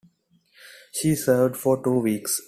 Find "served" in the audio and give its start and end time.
1.13-1.55